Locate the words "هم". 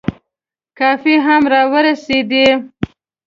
1.25-1.43